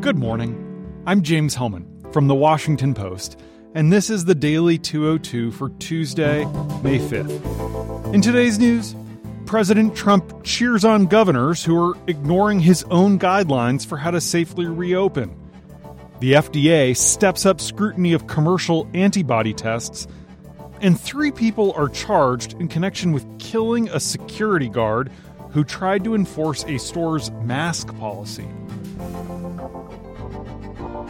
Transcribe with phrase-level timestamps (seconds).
[0.00, 1.02] Good morning.
[1.06, 3.40] I'm James Hohmann from The Washington Post,
[3.74, 6.44] and this is the Daily 202 for Tuesday,
[6.82, 8.14] May 5th.
[8.14, 8.94] In today's news,
[9.46, 14.66] President Trump cheers on governors who are ignoring his own guidelines for how to safely
[14.66, 15.34] reopen.
[16.20, 20.06] The FDA steps up scrutiny of commercial antibody tests,
[20.80, 25.10] and three people are charged in connection with killing a security guard
[25.50, 28.46] who tried to enforce a store's mask policy.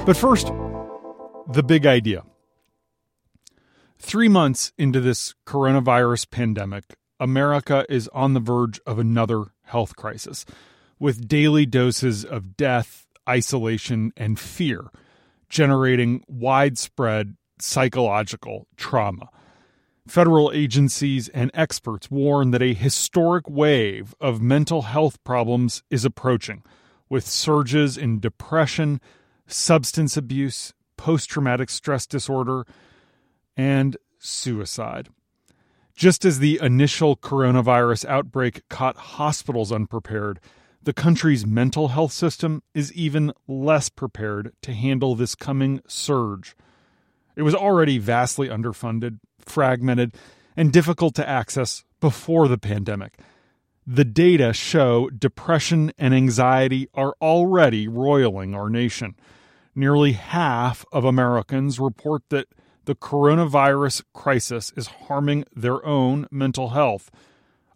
[0.07, 0.53] But first,
[1.53, 2.23] the big idea.
[3.99, 10.45] Three months into this coronavirus pandemic, America is on the verge of another health crisis
[11.01, 14.93] with daily doses of death, isolation, and fear,
[15.49, 19.29] generating widespread psychological trauma.
[20.07, 26.63] Federal agencies and experts warn that a historic wave of mental health problems is approaching,
[27.09, 29.01] with surges in depression,
[29.47, 32.67] substance abuse, post traumatic stress disorder,
[33.57, 35.09] and suicide.
[35.95, 40.41] Just as the initial coronavirus outbreak caught hospitals unprepared,
[40.83, 46.55] the country's mental health system is even less prepared to handle this coming surge.
[47.35, 50.15] It was already vastly underfunded, fragmented,
[50.57, 53.19] and difficult to access before the pandemic.
[53.87, 59.17] The data show depression and anxiety are already roiling our nation.
[59.79, 62.47] Nearly half of Americans report that
[62.87, 67.11] the coronavirus crisis is harming their own mental health.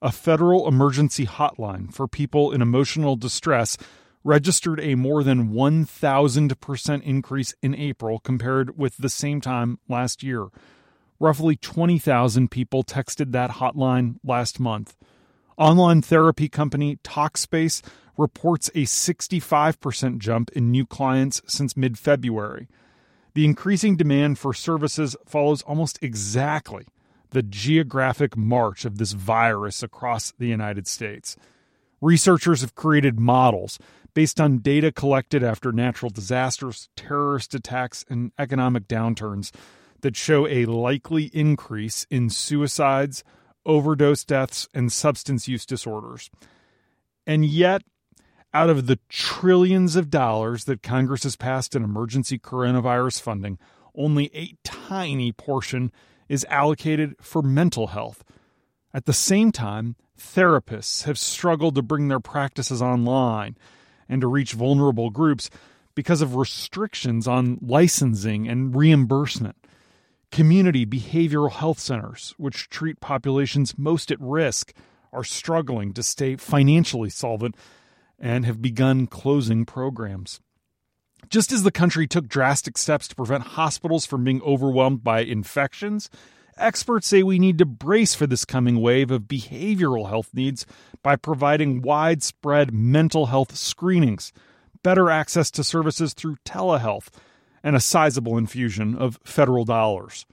[0.00, 3.76] A federal emergency hotline for people in emotional distress
[4.24, 10.46] registered a more than 1,000% increase in April compared with the same time last year.
[11.18, 14.96] Roughly 20,000 people texted that hotline last month.
[15.60, 17.82] Online therapy company Talkspace
[18.16, 22.66] reports a 65% jump in new clients since mid February.
[23.34, 26.86] The increasing demand for services follows almost exactly
[27.32, 31.36] the geographic march of this virus across the United States.
[32.00, 33.78] Researchers have created models
[34.14, 39.50] based on data collected after natural disasters, terrorist attacks, and economic downturns
[40.00, 43.22] that show a likely increase in suicides,
[43.66, 46.30] overdose deaths, and substance use disorders.
[47.26, 47.82] And yet,
[48.52, 53.58] out of the trillions of dollars that Congress has passed in emergency coronavirus funding,
[53.94, 55.92] only a tiny portion
[56.28, 58.24] is allocated for mental health.
[58.92, 63.56] At the same time, therapists have struggled to bring their practices online
[64.08, 65.50] and to reach vulnerable groups
[65.94, 69.56] because of restrictions on licensing and reimbursement.
[70.30, 74.72] Community behavioral health centers, which treat populations most at risk,
[75.12, 77.56] are struggling to stay financially solvent
[78.18, 80.40] and have begun closing programs.
[81.28, 86.10] Just as the country took drastic steps to prevent hospitals from being overwhelmed by infections,
[86.56, 90.64] experts say we need to brace for this coming wave of behavioral health needs
[91.02, 94.32] by providing widespread mental health screenings,
[94.82, 97.08] better access to services through telehealth,
[97.62, 100.26] and a sizable infusion of federal dollars.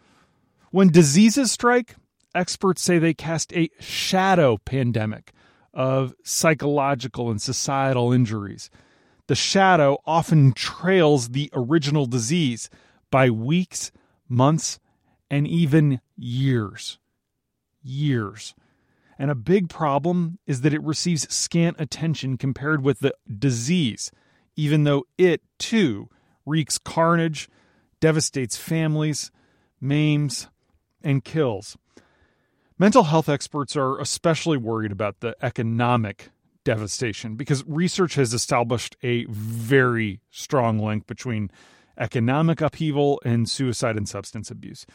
[0.71, 1.95] When diseases strike,
[2.35, 5.31] experts say they cast a shadow pandemic
[5.73, 8.69] of psychological and societal injuries.
[9.27, 12.69] The shadow often trails the original disease
[13.11, 13.91] by weeks,
[14.27, 14.79] months,
[15.29, 16.97] and even years.
[17.83, 18.55] Years.
[19.19, 24.11] And a big problem is that it receives scant attention compared with the disease,
[24.55, 26.09] even though it, too,
[26.47, 27.49] wreaks carnage,
[27.99, 29.31] devastates families,
[29.81, 30.47] maims,
[31.03, 31.77] and kills.
[32.79, 36.29] Mental health experts are especially worried about the economic
[36.63, 41.49] devastation because research has established a very strong link between
[41.97, 44.85] economic upheaval and suicide and substance abuse.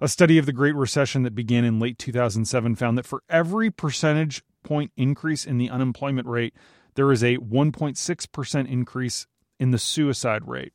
[0.00, 3.70] A study of the Great Recession that began in late 2007 found that for every
[3.70, 6.54] percentage point increase in the unemployment rate,
[6.94, 9.26] there is a 1.6% increase
[9.58, 10.72] in the suicide rate.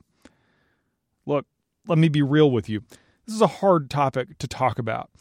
[1.30, 1.46] Look,
[1.88, 2.82] let me be real with you.
[3.28, 5.12] This is a hard topic to talk about.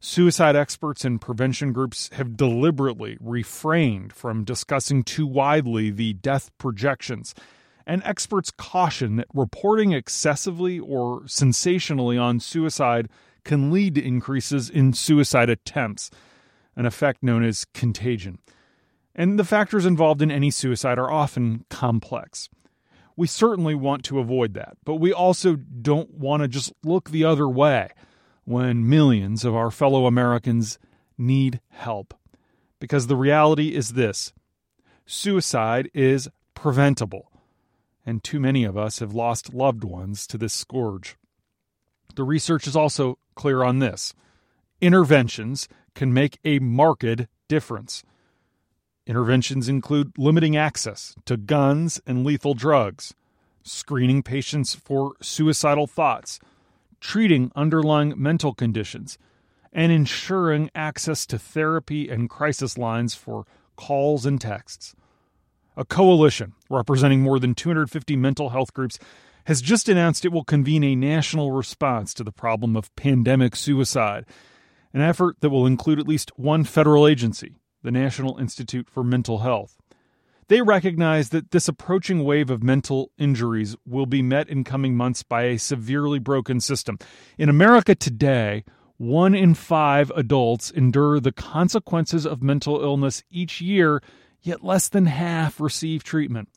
[0.00, 7.34] Suicide experts and prevention groups have deliberately refrained from discussing too widely the death projections,
[7.86, 13.10] and experts caution that reporting excessively or sensationally on suicide
[13.44, 16.10] can lead to increases in suicide attempts,
[16.76, 18.38] an effect known as contagion.
[19.14, 22.48] And the factors involved in any suicide are often complex.
[23.18, 27.24] We certainly want to avoid that, but we also don't want to just look the
[27.24, 27.88] other way
[28.44, 30.78] when millions of our fellow Americans
[31.18, 32.14] need help.
[32.78, 34.32] Because the reality is this
[35.04, 37.32] suicide is preventable.
[38.06, 41.16] and too many of us have lost loved ones to this scourge.
[42.14, 44.14] The research is also clear on this
[44.80, 48.04] interventions can make a marked difference.
[49.08, 53.14] Interventions include limiting access to guns and lethal drugs,
[53.62, 56.38] screening patients for suicidal thoughts,
[57.00, 59.16] treating underlying mental conditions,
[59.72, 63.46] and ensuring access to therapy and crisis lines for
[63.76, 64.94] calls and texts.
[65.74, 68.98] A coalition representing more than 250 mental health groups
[69.44, 74.26] has just announced it will convene a national response to the problem of pandemic suicide,
[74.92, 79.38] an effort that will include at least one federal agency, the National Institute for Mental
[79.38, 79.76] Health.
[80.48, 85.22] They recognize that this approaching wave of mental injuries will be met in coming months
[85.22, 86.98] by a severely broken system.
[87.36, 88.64] In America today,
[88.96, 94.02] one in five adults endure the consequences of mental illness each year,
[94.42, 96.48] yet less than half receive treatment.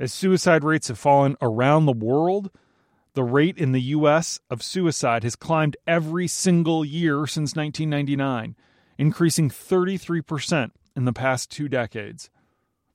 [0.00, 2.50] As suicide rates have fallen around the world,
[3.14, 4.40] the rate in the U.S.
[4.50, 8.56] of suicide has climbed every single year since 1999,
[8.98, 12.30] increasing 33% in the past two decades.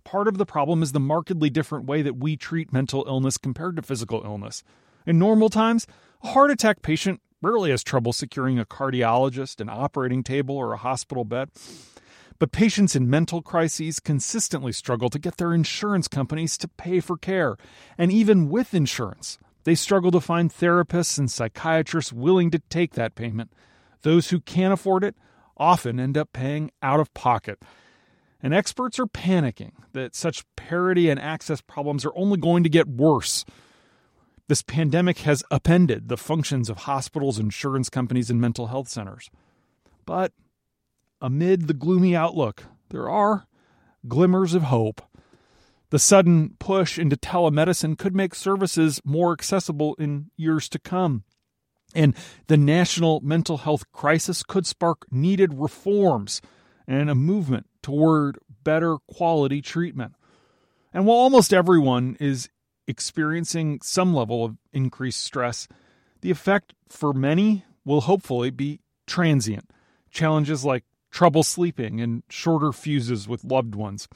[0.03, 3.75] Part of the problem is the markedly different way that we treat mental illness compared
[3.75, 4.63] to physical illness.
[5.06, 5.86] In normal times,
[6.24, 10.77] a heart attack patient rarely has trouble securing a cardiologist, an operating table, or a
[10.77, 11.50] hospital bed.
[12.39, 17.15] But patients in mental crises consistently struggle to get their insurance companies to pay for
[17.15, 17.56] care.
[17.97, 23.13] And even with insurance, they struggle to find therapists and psychiatrists willing to take that
[23.13, 23.54] payment.
[24.01, 25.15] Those who can't afford it
[25.61, 27.59] often end up paying out of pocket.
[28.41, 32.87] And experts are panicking that such parity and access problems are only going to get
[32.87, 33.45] worse.
[34.47, 39.29] This pandemic has upended the functions of hospitals, insurance companies, and mental health centers.
[40.05, 40.33] But
[41.21, 43.45] amid the gloomy outlook, there are
[44.07, 45.03] glimmers of hope.
[45.91, 51.23] The sudden push into telemedicine could make services more accessible in years to come.
[51.93, 52.15] And
[52.47, 56.41] the national mental health crisis could spark needed reforms
[56.88, 60.13] and a movement toward better quality treatment.
[60.93, 62.49] And while almost everyone is
[62.88, 65.67] experiencing some level of increased stress,
[66.21, 69.69] the effect for many will hopefully be transient.
[70.09, 74.07] Challenges like trouble sleeping and shorter fuses with loved ones.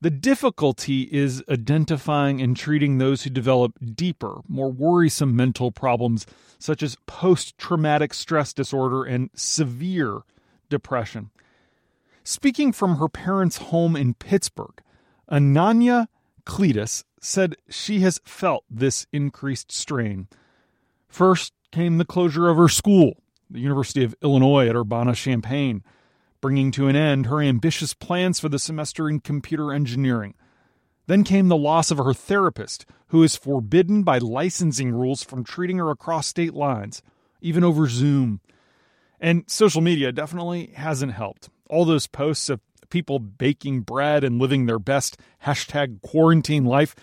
[0.00, 6.26] The difficulty is identifying and treating those who develop deeper, more worrisome mental problems
[6.58, 10.20] such as post traumatic stress disorder and severe
[10.68, 11.30] depression.
[12.24, 14.82] Speaking from her parents' home in Pittsburgh,
[15.30, 16.08] Ananya
[16.44, 20.28] Cletus said she has felt this increased strain.
[21.08, 23.14] First came the closure of her school,
[23.50, 25.82] the University of Illinois at Urbana Champaign,
[26.46, 30.32] bringing to an end her ambitious plans for the semester in computer engineering.
[31.08, 35.78] Then came the loss of her therapist, who is forbidden by licensing rules from treating
[35.78, 37.02] her across state lines,
[37.40, 38.40] even over Zoom.
[39.18, 42.60] And social media definitely hasn't helped all those posts of
[42.90, 46.94] people baking bread and living their best hashtag quarantine life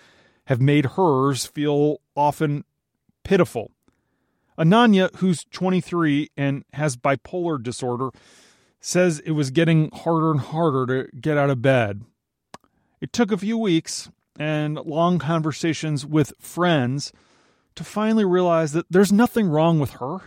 [0.46, 2.64] have made hers feel often
[3.24, 3.72] pitiful.
[4.58, 8.08] Ananya, who's 23 and has bipolar disorder,
[8.84, 12.02] says it was getting harder and harder to get out of bed.
[13.00, 17.10] It took a few weeks and long conversations with friends
[17.76, 20.18] to finally realize that there's nothing wrong with her.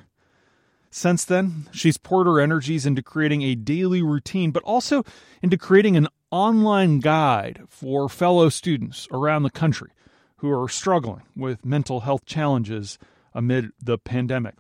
[0.89, 5.03] Since then, she's poured her energies into creating a daily routine, but also
[5.43, 9.91] into creating an online guide for fellow students around the country
[10.37, 12.97] who are struggling with mental health challenges
[13.35, 14.55] amid the pandemic.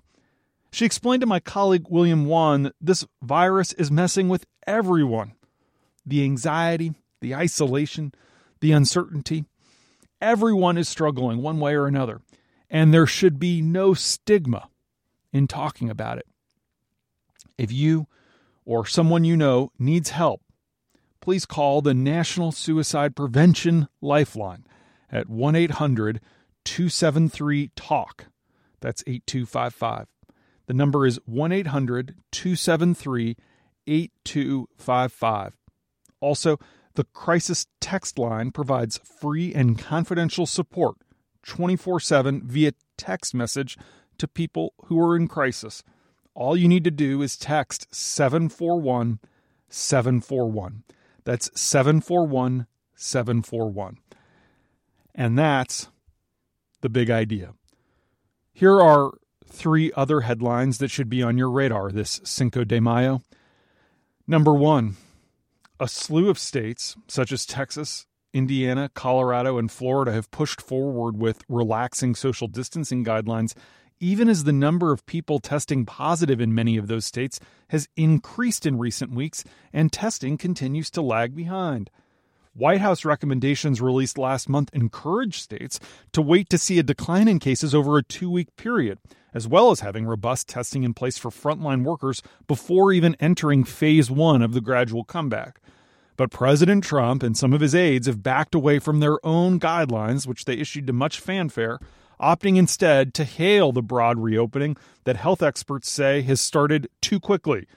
[0.77, 5.33] She explained to my colleague William Wan this virus is messing with everyone.
[6.05, 8.13] The anxiety, the isolation,
[8.59, 9.45] the uncertainty.
[10.21, 12.21] Everyone is struggling one way or another,
[12.69, 14.69] and there should be no stigma
[15.33, 16.27] in talking about it.
[17.57, 18.05] If you
[18.63, 20.43] or someone you know needs help,
[21.21, 24.63] please call the National Suicide Prevention Lifeline
[25.11, 26.21] at 1 800
[26.65, 28.27] 273 TALK.
[28.79, 30.05] That's 8255.
[30.67, 33.35] The number is 1 800 273
[33.87, 35.57] 8255.
[36.19, 36.59] Also,
[36.95, 40.95] the crisis text line provides free and confidential support
[41.43, 43.77] 24 7 via text message
[44.17, 45.83] to people who are in crisis.
[46.33, 49.19] All you need to do is text 741
[49.69, 50.83] 741.
[51.23, 53.97] That's 741 741.
[55.15, 55.89] And that's
[56.81, 57.53] the big idea.
[58.53, 59.11] Here are
[59.47, 63.21] three other headlines that should be on your radar this Cinco de Mayo.
[64.27, 64.97] Number one,
[65.79, 71.43] a slew of states, such as Texas Indiana, Colorado, and Florida have pushed forward with
[71.49, 73.55] relaxing social distancing guidelines,
[73.99, 77.39] even as the number of people testing positive in many of those states
[77.69, 81.89] has increased in recent weeks and testing continues to lag behind.
[82.53, 85.79] White House recommendations released last month encourage states
[86.11, 88.99] to wait to see a decline in cases over a two week period,
[89.37, 94.09] as well as having robust testing in place for frontline workers before even entering phase
[94.09, 95.61] one of the gradual comeback.
[96.15, 100.25] But President Trump and some of his aides have backed away from their own guidelines,
[100.25, 101.77] which they issued to much fanfare,
[102.19, 107.67] opting instead to hail the broad reopening that health experts say has started too quickly.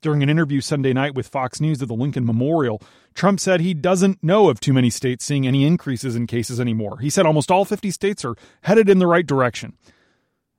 [0.00, 2.82] During an interview Sunday night with Fox News at the Lincoln Memorial,
[3.14, 6.98] Trump said he doesn't know of too many states seeing any increases in cases anymore.
[6.98, 9.76] He said almost all 50 states are headed in the right direction.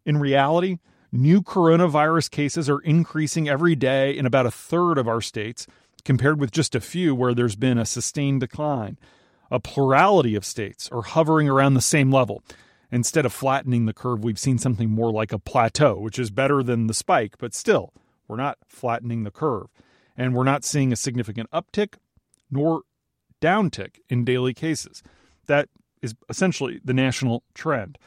[0.09, 0.79] In reality,
[1.11, 5.67] new coronavirus cases are increasing every day in about a third of our states,
[6.03, 8.97] compared with just a few where there's been a sustained decline.
[9.51, 12.41] A plurality of states are hovering around the same level.
[12.91, 16.63] Instead of flattening the curve, we've seen something more like a plateau, which is better
[16.63, 17.93] than the spike, but still,
[18.27, 19.67] we're not flattening the curve.
[20.17, 21.97] And we're not seeing a significant uptick
[22.49, 22.81] nor
[23.43, 25.03] downtick in daily cases.
[25.45, 25.69] That
[26.01, 27.99] is essentially the national trend.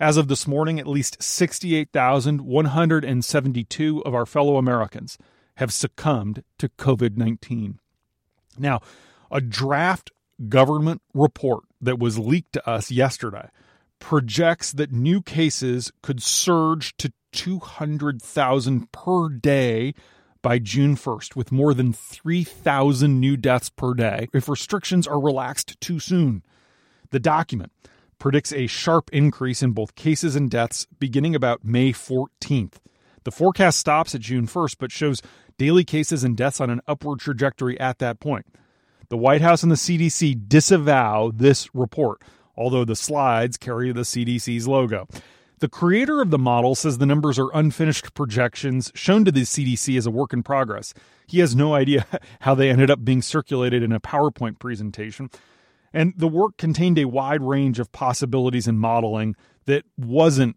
[0.00, 5.18] As of this morning, at least 68,172 of our fellow Americans
[5.56, 7.80] have succumbed to COVID 19.
[8.56, 8.80] Now,
[9.30, 10.12] a draft
[10.48, 13.48] government report that was leaked to us yesterday
[13.98, 19.94] projects that new cases could surge to 200,000 per day
[20.40, 25.80] by June 1st, with more than 3,000 new deaths per day if restrictions are relaxed
[25.80, 26.44] too soon.
[27.10, 27.72] The document
[28.18, 32.74] predicts a sharp increase in both cases and deaths beginning about May 14th.
[33.24, 35.22] The forecast stops at June 1st, but shows
[35.58, 38.46] daily cases and deaths on an upward trajectory at that point.
[39.08, 42.22] The White House and the CDC disavow this report,
[42.56, 45.08] although the slides carry the CDC's logo.
[45.60, 49.98] The creator of the model says the numbers are unfinished projections shown to the CDC
[49.98, 50.94] as a work in progress.
[51.26, 52.06] He has no idea
[52.40, 55.30] how they ended up being circulated in a PowerPoint presentation.
[55.92, 60.56] And the work contained a wide range of possibilities and modeling that wasn't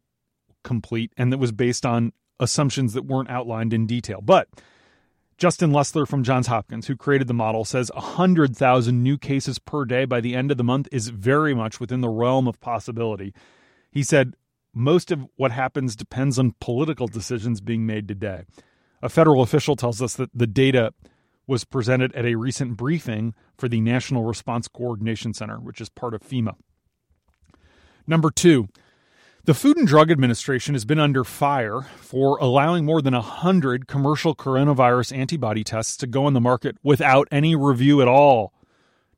[0.64, 4.22] complete and that was based on assumptions that weren't outlined in detail.
[4.22, 4.48] But
[5.38, 10.06] Justin Lessler from Johns Hopkins, who created the model, says 100,000 new cases per day
[10.06, 13.34] by the end of the month is very much within the realm of possibility.
[13.92, 14.36] He said,
[14.74, 18.44] most of what happens depends on political decisions being made today.
[19.02, 20.94] A federal official tells us that the data
[21.48, 26.14] was presented at a recent briefing for the National Response Coordination Center, which is part
[26.14, 26.56] of FEMA.
[28.08, 28.68] Number two,
[29.46, 34.36] the Food and Drug Administration has been under fire for allowing more than 100 commercial
[34.36, 38.54] coronavirus antibody tests to go on the market without any review at all.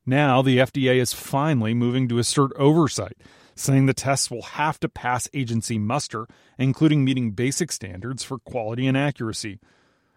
[0.05, 3.17] Now, the FDA is finally moving to assert oversight
[3.55, 6.27] saying the tests will have to pass agency muster,
[6.57, 9.59] including meeting basic standards for quality and accuracy.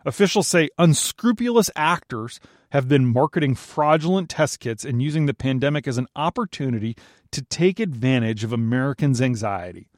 [0.07, 2.39] Officials say unscrupulous actors
[2.71, 6.97] have been marketing fraudulent test kits and using the pandemic as an opportunity
[7.33, 9.89] to take advantage of Americans' anxiety.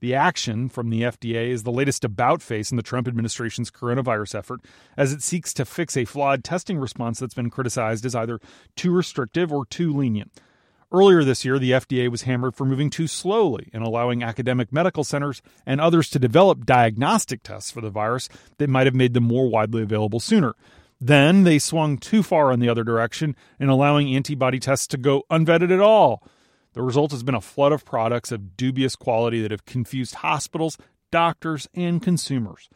[0.00, 4.34] The action from the FDA is the latest about face in the Trump administration's coronavirus
[4.34, 4.60] effort
[4.98, 8.38] as it seeks to fix a flawed testing response that's been criticized as either
[8.76, 10.30] too restrictive or too lenient.
[10.94, 15.04] Earlier this year, the FDA was hammered for moving too slowly in allowing academic medical
[15.04, 19.24] centers and others to develop diagnostic tests for the virus that might have made them
[19.24, 20.54] more widely available sooner.
[21.00, 25.22] Then they swung too far in the other direction in allowing antibody tests to go
[25.30, 26.22] unvetted at all.
[26.74, 30.76] The result has been a flood of products of dubious quality that have confused hospitals,
[31.10, 32.68] doctors, and consumers.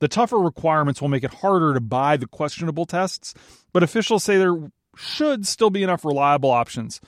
[0.00, 3.34] The tougher requirements will make it harder to buy the questionable tests,
[3.74, 6.98] but officials say there should still be enough reliable options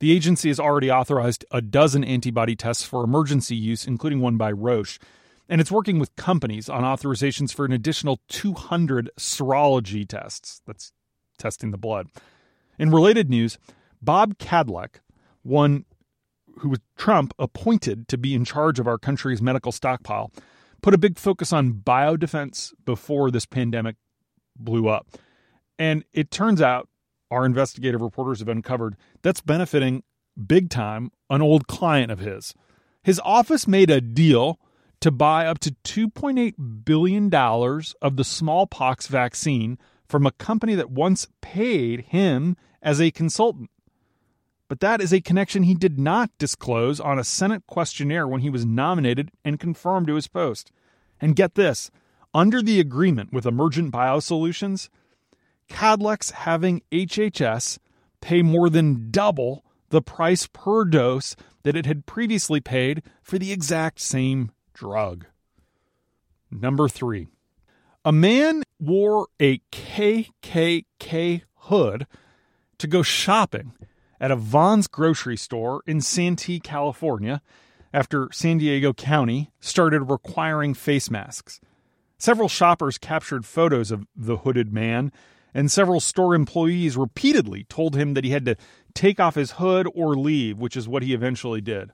[0.00, 4.50] the agency has already authorized a dozen antibody tests for emergency use, including one by
[4.50, 4.98] Roche,
[5.48, 10.62] and it's working with companies on authorizations for an additional 200 serology tests.
[10.66, 10.92] That's
[11.38, 12.08] testing the blood.
[12.78, 13.58] In related news,
[14.00, 15.00] Bob Kadlec,
[15.42, 15.84] one
[16.58, 20.30] who was Trump appointed to be in charge of our country's medical stockpile,
[20.82, 23.96] put a big focus on biodefense before this pandemic
[24.56, 25.08] blew up.
[25.78, 26.88] And it turns out
[27.30, 30.02] our investigative reporters have uncovered that's benefiting
[30.46, 32.54] big time an old client of his.
[33.02, 34.58] His office made a deal
[35.00, 41.28] to buy up to $2.8 billion of the smallpox vaccine from a company that once
[41.40, 43.70] paid him as a consultant.
[44.68, 48.50] But that is a connection he did not disclose on a Senate questionnaire when he
[48.50, 50.70] was nominated and confirmed to his post.
[51.20, 51.90] And get this
[52.32, 54.88] under the agreement with Emergent Biosolutions,
[55.70, 57.78] Kadlec's having HHS
[58.20, 63.52] pay more than double the price per dose that it had previously paid for the
[63.52, 65.26] exact same drug.
[66.50, 67.28] Number three,
[68.04, 72.06] a man wore a KKK hood
[72.78, 73.72] to go shopping
[74.20, 77.40] at a Vons grocery store in Santee, California,
[77.92, 81.60] after San Diego County started requiring face masks.
[82.18, 85.10] Several shoppers captured photos of the hooded man,
[85.54, 88.56] and several store employees repeatedly told him that he had to
[88.94, 91.92] take off his hood or leave, which is what he eventually did.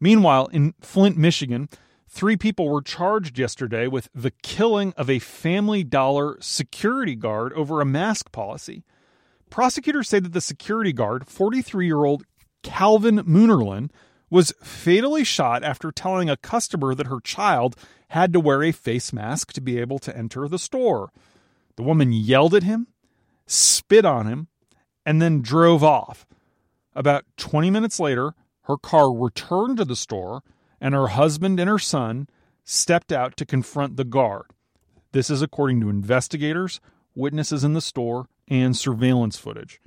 [0.00, 1.68] Meanwhile, in Flint, Michigan,
[2.08, 7.80] three people were charged yesterday with the killing of a Family Dollar security guard over
[7.80, 8.84] a mask policy.
[9.50, 12.24] Prosecutors say that the security guard, 43 year old
[12.62, 13.90] Calvin Munerlyn,
[14.28, 17.76] was fatally shot after telling a customer that her child
[18.08, 21.10] had to wear a face mask to be able to enter the store.
[21.76, 22.88] The woman yelled at him,
[23.46, 24.48] spit on him,
[25.04, 26.26] and then drove off.
[26.94, 30.42] About 20 minutes later, her car returned to the store,
[30.80, 32.28] and her husband and her son
[32.64, 34.46] stepped out to confront the guard.
[35.12, 36.80] This is according to investigators,
[37.14, 39.80] witnesses in the store, and surveillance footage.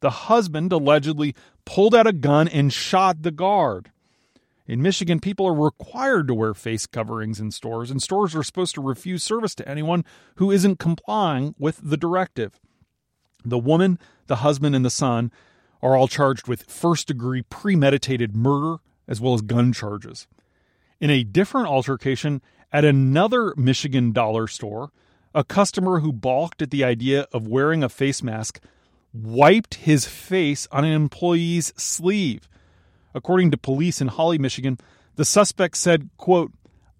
[0.00, 1.34] The husband allegedly
[1.64, 3.90] pulled out a gun and shot the guard.
[4.66, 8.74] In Michigan, people are required to wear face coverings in stores, and stores are supposed
[8.76, 10.04] to refuse service to anyone
[10.36, 12.58] who isn't complying with the directive.
[13.44, 15.30] The woman, the husband, and the son
[15.82, 20.26] are all charged with first degree premeditated murder as well as gun charges.
[20.98, 22.40] In a different altercation
[22.72, 24.90] at another Michigan dollar store,
[25.34, 28.60] a customer who balked at the idea of wearing a face mask
[29.12, 32.48] wiped his face on an employee's sleeve.
[33.14, 34.78] According to police in Holly, Michigan,
[35.16, 36.52] the suspect said, quote,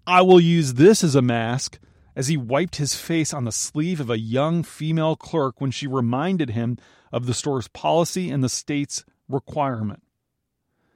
[0.07, 1.79] I will use this as a mask
[2.15, 5.87] as he wiped his face on the sleeve of a young female clerk when she
[5.87, 6.77] reminded him
[7.11, 10.01] of the store's policy and the state's requirement.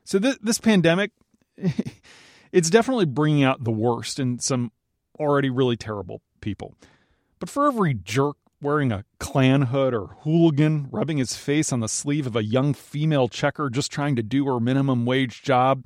[0.05, 1.11] So th- this pandemic,
[2.51, 4.72] it's definitely bringing out the worst in some
[5.20, 6.75] already really terrible people.
[7.39, 11.87] But for every jerk wearing a Klan hood or hooligan rubbing his face on the
[11.87, 15.85] sleeve of a young female checker just trying to do her minimum wage job,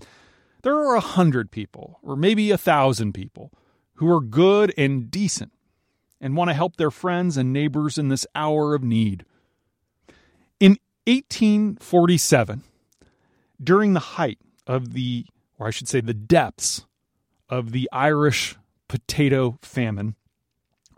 [0.63, 3.51] there are a hundred people, or maybe a thousand people,
[3.95, 5.51] who are good and decent
[6.19, 9.25] and want to help their friends and neighbors in this hour of need.
[10.59, 12.63] In 1847,
[13.61, 15.25] during the height of the,
[15.59, 16.85] or I should say, the depths
[17.49, 18.55] of the Irish
[18.87, 20.15] potato famine,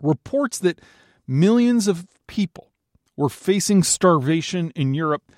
[0.00, 0.80] reports that
[1.26, 2.70] millions of people
[3.16, 5.32] were facing starvation in Europe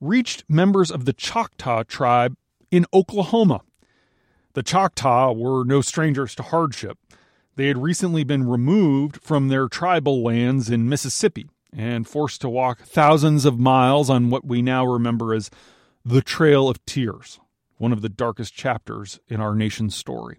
[0.00, 2.36] reached members of the Choctaw tribe
[2.70, 3.60] in Oklahoma.
[4.54, 6.98] The Choctaw were no strangers to hardship.
[7.56, 12.80] They had recently been removed from their tribal lands in Mississippi and forced to walk
[12.80, 15.50] thousands of miles on what we now remember as
[16.04, 17.40] the Trail of Tears,
[17.78, 20.38] one of the darkest chapters in our nation's story.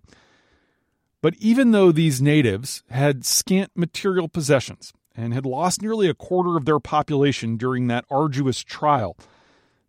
[1.26, 6.56] But even though these natives had scant material possessions and had lost nearly a quarter
[6.56, 9.18] of their population during that arduous trial,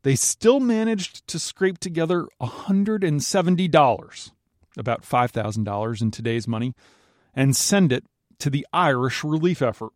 [0.03, 4.31] they still managed to scrape together $170,
[4.79, 6.75] about $5,000 in today's money,
[7.35, 8.07] and send it
[8.39, 9.93] to the Irish relief effort.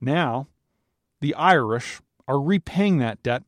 [0.00, 0.46] Now,
[1.20, 3.42] the Irish are repaying that debt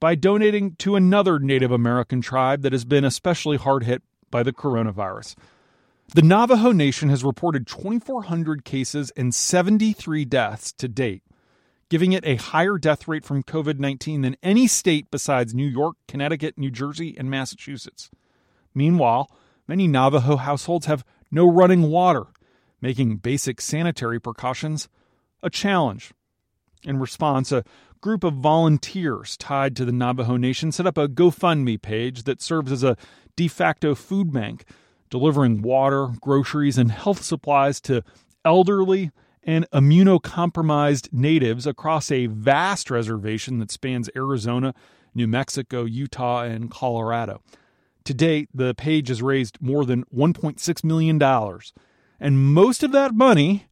[0.00, 4.52] by donating to another Native American tribe that has been especially hard hit by the
[4.52, 5.36] coronavirus.
[6.14, 11.22] The Navajo Nation has reported 2,400 cases and 73 deaths to date,
[11.90, 15.96] giving it a higher death rate from COVID 19 than any state besides New York,
[16.08, 18.10] Connecticut, New Jersey, and Massachusetts.
[18.74, 19.30] Meanwhile,
[19.66, 22.28] many Navajo households have no running water,
[22.80, 24.88] making basic sanitary precautions
[25.42, 26.14] a challenge.
[26.84, 27.64] In response, a
[28.00, 32.72] group of volunteers tied to the Navajo Nation set up a GoFundMe page that serves
[32.72, 32.96] as a
[33.36, 34.64] de facto food bank
[35.10, 38.02] delivering water, groceries, and health supplies to
[38.44, 39.10] elderly
[39.42, 44.74] and immunocompromised natives across a vast reservation that spans Arizona,
[45.14, 47.42] New Mexico, Utah, and Colorado.
[48.04, 51.22] To date, the page has raised more than $1.6 million,
[52.20, 53.66] and most of that money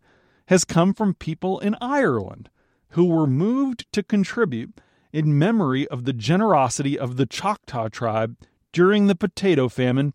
[0.49, 2.49] has come from people in Ireland
[2.91, 4.81] who were moved to contribute
[5.13, 8.37] in memory of the generosity of the Choctaw tribe
[8.73, 10.13] during the potato famine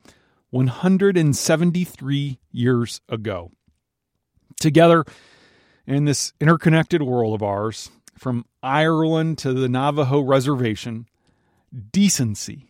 [0.51, 3.51] 173 years ago.
[4.59, 5.03] Together,
[5.87, 11.07] in this interconnected world of ours, from Ireland to the Navajo reservation,
[11.91, 12.69] decency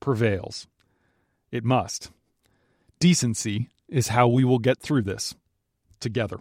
[0.00, 0.66] prevails.
[1.50, 2.10] It must.
[2.98, 5.34] Decency is how we will get through this
[6.00, 6.38] together.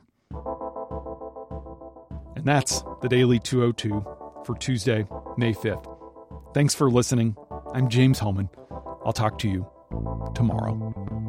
[2.36, 4.06] And that's the Daily 202
[4.46, 5.06] for Tuesday,
[5.38, 6.54] May 5th.
[6.54, 7.36] Thanks for listening.
[7.74, 8.50] I'm James Hohmann.
[9.06, 9.68] I'll talk to you
[10.34, 11.23] tomorrow.